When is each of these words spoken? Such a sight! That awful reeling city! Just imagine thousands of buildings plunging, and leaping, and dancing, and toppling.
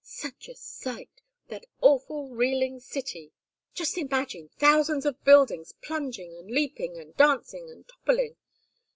Such 0.03 0.49
a 0.49 0.55
sight! 0.55 1.21
That 1.49 1.67
awful 1.79 2.29
reeling 2.29 2.79
city! 2.79 3.33
Just 3.75 3.99
imagine 3.99 4.49
thousands 4.57 5.05
of 5.05 5.23
buildings 5.23 5.75
plunging, 5.83 6.35
and 6.39 6.49
leaping, 6.49 6.97
and 6.97 7.15
dancing, 7.17 7.69
and 7.69 7.87
toppling. 7.87 8.35